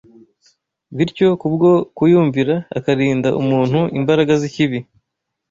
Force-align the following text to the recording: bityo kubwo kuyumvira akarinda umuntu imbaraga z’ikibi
bityo 0.95 1.27
kubwo 1.41 1.69
kuyumvira 1.97 2.55
akarinda 2.77 3.29
umuntu 3.41 3.79
imbaraga 3.99 4.33
z’ikibi 4.41 4.79